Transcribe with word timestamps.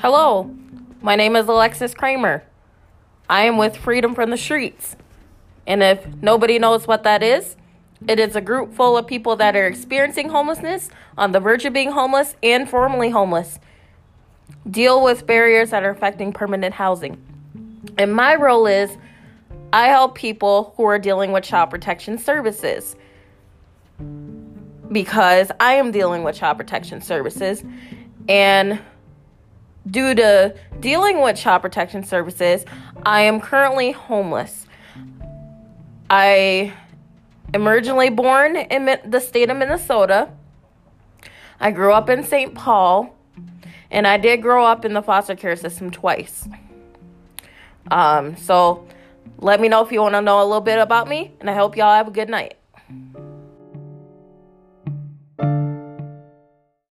Hello, 0.00 0.48
my 1.02 1.16
name 1.16 1.34
is 1.34 1.48
Alexis 1.48 1.92
Kramer. 1.92 2.44
I 3.28 3.42
am 3.46 3.56
with 3.56 3.76
Freedom 3.76 4.14
from 4.14 4.30
the 4.30 4.36
Streets. 4.36 4.94
And 5.66 5.82
if 5.82 6.06
nobody 6.22 6.60
knows 6.60 6.86
what 6.86 7.02
that 7.02 7.20
is, 7.20 7.56
it 8.06 8.20
is 8.20 8.36
a 8.36 8.40
group 8.40 8.72
full 8.74 8.96
of 8.96 9.08
people 9.08 9.34
that 9.34 9.56
are 9.56 9.66
experiencing 9.66 10.28
homelessness, 10.28 10.88
on 11.18 11.32
the 11.32 11.40
verge 11.40 11.64
of 11.64 11.72
being 11.72 11.90
homeless, 11.90 12.36
and 12.44 12.70
formerly 12.70 13.10
homeless. 13.10 13.58
Deal 14.70 15.02
with 15.02 15.26
barriers 15.26 15.70
that 15.70 15.82
are 15.82 15.90
affecting 15.90 16.32
permanent 16.32 16.74
housing. 16.74 17.20
And 17.98 18.14
my 18.14 18.36
role 18.36 18.68
is 18.68 18.96
I 19.72 19.88
help 19.88 20.14
people 20.14 20.74
who 20.76 20.84
are 20.84 21.00
dealing 21.00 21.32
with 21.32 21.42
child 21.42 21.70
protection 21.70 22.18
services 22.18 22.94
because 24.92 25.50
I 25.58 25.72
am 25.72 25.90
dealing 25.90 26.22
with 26.22 26.36
child 26.36 26.56
protection 26.56 27.00
services. 27.00 27.64
And 28.28 28.78
due 29.90 30.14
to 30.14 30.54
dealing 30.80 31.20
with 31.20 31.36
child 31.36 31.62
protection 31.62 32.04
services, 32.04 32.64
I 33.04 33.22
am 33.22 33.40
currently 33.40 33.92
homeless. 33.92 34.66
I 36.10 36.72
am 37.54 37.68
originally 37.68 38.10
born 38.10 38.56
in 38.56 38.98
the 39.04 39.20
state 39.20 39.50
of 39.50 39.56
Minnesota. 39.56 40.30
I 41.60 41.70
grew 41.70 41.92
up 41.92 42.08
in 42.08 42.24
St. 42.24 42.54
Paul, 42.54 43.14
and 43.90 44.06
I 44.06 44.16
did 44.16 44.42
grow 44.42 44.64
up 44.64 44.84
in 44.84 44.92
the 44.92 45.02
foster 45.02 45.34
care 45.34 45.56
system 45.56 45.90
twice. 45.90 46.48
Um, 47.90 48.36
so 48.36 48.86
let 49.38 49.60
me 49.60 49.68
know 49.68 49.84
if 49.84 49.90
you 49.90 50.00
want 50.00 50.14
to 50.14 50.20
know 50.20 50.42
a 50.42 50.44
little 50.44 50.60
bit 50.60 50.78
about 50.78 51.08
me, 51.08 51.32
and 51.40 51.48
I 51.48 51.54
hope 51.54 51.76
y'all 51.76 51.94
have 51.94 52.08
a 52.08 52.12
good 52.12 52.28
night. 52.28 52.57